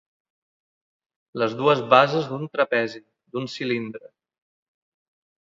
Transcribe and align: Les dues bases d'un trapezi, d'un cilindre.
Les 1.41 1.53
dues 1.59 1.83
bases 1.91 2.31
d'un 2.31 2.47
trapezi, 2.57 3.03
d'un 3.37 3.47
cilindre. 3.59 4.13